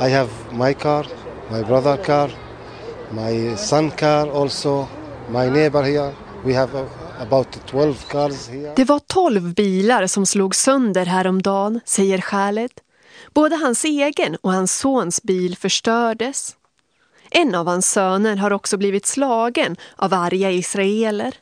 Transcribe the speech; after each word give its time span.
I 0.00 0.08
have 0.08 0.30
my 0.52 0.74
car, 0.74 1.06
my 1.50 1.62
brother 1.62 1.96
car, 1.96 2.30
my 3.10 3.56
son 3.56 3.90
car 3.90 4.30
also, 4.30 4.86
my 5.30 5.50
neighbor 5.50 5.82
here. 5.82 6.12
We 6.44 6.54
have 6.54 6.86
about 7.20 7.66
12 7.66 7.94
cars 8.08 8.48
here. 8.48 8.72
Det 8.76 8.84
var 8.84 8.98
12 8.98 9.54
bilar 9.54 10.06
som 10.06 10.26
slog 10.26 10.54
sönder 10.54 11.06
häromdagen, 11.06 11.80
säger 11.84 12.18
Khaled. 12.18 12.70
Både 13.34 13.56
hans 13.56 13.84
egen 13.84 14.36
och 14.40 14.52
hans 14.52 14.78
sons 14.78 15.22
bil 15.22 15.56
förstördes. 15.56 16.56
En 17.30 17.54
av 17.54 17.66
hans 17.66 17.90
söner 17.90 18.36
har 18.36 18.52
också 18.52 18.76
blivit 18.76 19.06
slagen 19.06 19.76
av 19.96 20.14
arga 20.14 20.50
israeler. 20.50 21.34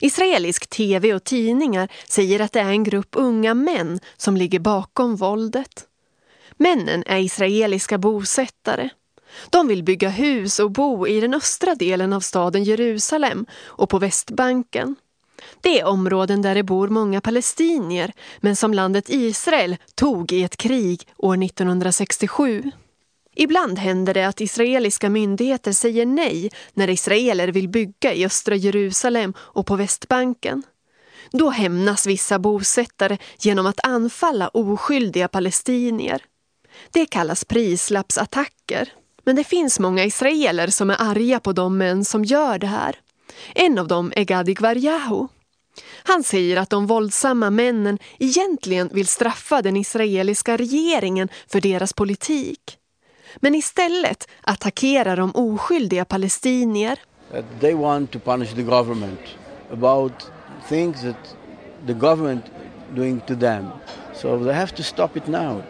Israelisk 0.00 0.66
tv 0.66 1.14
och 1.14 1.24
tidningar 1.24 1.88
säger 2.08 2.40
att 2.40 2.52
det 2.52 2.60
är 2.60 2.70
en 2.70 2.84
grupp 2.84 3.10
unga 3.12 3.54
män 3.54 4.00
som 4.16 4.36
ligger 4.36 4.58
bakom 4.58 5.16
våldet. 5.16 5.84
Männen 6.58 7.04
är 7.06 7.18
israeliska 7.18 7.98
bosättare. 7.98 8.90
De 9.50 9.68
vill 9.68 9.82
bygga 9.82 10.08
hus 10.08 10.58
och 10.58 10.70
bo 10.70 11.06
i 11.06 11.20
den 11.20 11.34
östra 11.34 11.74
delen 11.74 12.12
av 12.12 12.20
staden 12.20 12.64
Jerusalem 12.64 13.46
och 13.64 13.90
på 13.90 13.98
Västbanken. 13.98 14.96
Det 15.60 15.80
är 15.80 15.86
områden 15.86 16.42
där 16.42 16.54
det 16.54 16.62
bor 16.62 16.88
många 16.88 17.20
palestinier 17.20 18.12
men 18.40 18.56
som 18.56 18.74
landet 18.74 19.04
Israel 19.08 19.76
tog 19.94 20.32
i 20.32 20.42
ett 20.42 20.56
krig 20.56 21.08
år 21.16 21.44
1967. 21.44 22.70
Ibland 23.34 23.78
händer 23.78 24.14
det 24.14 24.28
att 24.28 24.40
israeliska 24.40 25.10
myndigheter 25.10 25.72
säger 25.72 26.06
nej 26.06 26.50
när 26.74 26.90
israeler 26.90 27.48
vill 27.48 27.68
bygga 27.68 28.14
i 28.14 28.24
östra 28.24 28.54
Jerusalem 28.54 29.34
och 29.38 29.66
på 29.66 29.76
Västbanken. 29.76 30.62
Då 31.30 31.50
hämnas 31.50 32.06
vissa 32.06 32.38
bosättare 32.38 33.18
genom 33.38 33.66
att 33.66 33.86
anfalla 33.86 34.48
oskyldiga 34.48 35.28
palestinier. 35.28 36.22
Det 36.92 37.06
kallas 37.06 37.44
prislappsattacker. 37.44 38.92
Men 39.24 39.36
det 39.36 39.44
finns 39.44 39.78
många 39.78 40.04
israeler 40.04 40.66
som 40.66 40.90
är 40.90 40.96
arga 40.98 41.40
på 41.40 41.52
de 41.52 41.78
män 41.78 42.04
som 42.04 42.24
gör 42.24 42.58
det 42.58 42.66
här. 42.66 42.96
En 43.54 43.78
av 43.78 43.88
dem 43.88 44.12
är 44.16 44.24
Gadi 44.24 44.54
Gvarjahu. 44.54 45.26
Han 46.04 46.22
säger 46.22 46.56
att 46.56 46.70
de 46.70 46.86
våldsamma 46.86 47.50
männen 47.50 47.98
egentligen 48.18 48.88
vill 48.92 49.06
straffa 49.06 49.62
den 49.62 49.76
israeliska 49.76 50.56
regeringen 50.56 51.28
för 51.46 51.60
deras 51.60 51.92
politik. 51.92 52.78
Men 53.36 53.54
istället 53.54 54.28
attackerar 54.40 55.16
de 55.16 55.30
oskyldiga 55.34 56.04
palestinier. 56.04 56.98
They 57.60 57.74
want 57.74 58.10
to 58.10 58.18
punish 58.18 58.54
the 58.54 58.62
government 58.62 59.20
about 59.72 60.12
things 60.68 61.02
that 61.02 61.36
the 61.86 61.92
government 61.92 62.44
doing 62.94 63.20
to 63.20 63.34
them. 63.34 63.66
So 64.14 64.44
they 64.44 64.54
have 64.54 64.74
to 64.76 64.82
stop 64.82 65.16
it 65.16 65.26
now. 65.26 65.62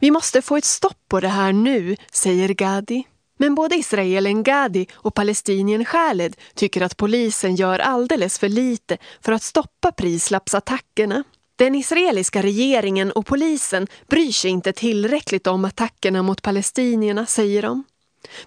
Vi 0.00 0.10
måste 0.10 0.42
få 0.42 0.56
ett 0.56 0.64
stopp 0.64 0.98
på 1.08 1.20
det 1.20 1.28
här 1.28 1.52
nu, 1.52 1.96
säger 2.12 2.48
Gadi. 2.48 3.04
Men 3.38 3.54
både 3.54 3.76
israelen 3.76 4.42
Gadi 4.42 4.86
och 4.92 5.14
palestinien 5.14 5.84
Khaled 5.84 6.36
tycker 6.54 6.82
att 6.82 6.96
polisen 6.96 7.56
gör 7.56 7.78
alldeles 7.78 8.38
för 8.38 8.48
lite 8.48 8.98
för 9.20 9.32
att 9.32 9.42
stoppa 9.42 9.92
prislappsattackerna. 9.92 11.24
Den 11.56 11.74
israeliska 11.74 12.42
regeringen 12.42 13.12
och 13.12 13.26
polisen 13.26 13.86
bryr 14.08 14.32
sig 14.32 14.50
inte 14.50 14.72
tillräckligt 14.72 15.46
om 15.46 15.64
attackerna 15.64 16.22
mot 16.22 16.42
palestinierna, 16.42 17.26
säger 17.26 17.62
de. 17.62 17.84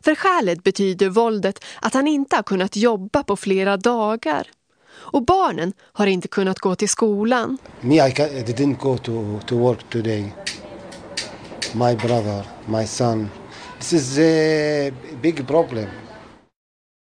För 0.04 0.16
Khaled 0.16 0.62
betyder 0.62 1.10
våldet 1.10 1.66
att 1.82 1.94
han 1.94 2.08
inte 2.08 2.36
har 2.36 2.44
kunnat 2.44 2.76
jobba 2.76 3.24
på 3.24 3.36
flera 3.38 3.78
dagar. 3.78 4.48
Och 4.92 5.26
barnen 5.26 5.74
har 5.94 6.08
inte 6.08 6.28
kunnat 6.28 6.60
gå 6.60 6.76
till 6.76 6.90
skolan. 6.90 7.58
Me, 7.82 7.96
I, 7.96 8.12
didn't 8.12 8.78
go 8.78 8.98
to, 8.98 9.40
to 9.46 9.58
work 9.58 9.90
today. 9.90 10.34
My 11.76 11.96
brother, 11.96 12.46
my 12.68 12.86
son. 12.86 13.32
This 13.80 13.94
is 13.94 14.20
a 14.20 14.92
big 15.20 15.48
problem. 15.48 15.90